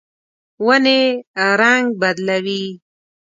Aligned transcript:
ونې 0.65 0.99
رڼګ 1.59 1.85
بدلوي 2.01 2.63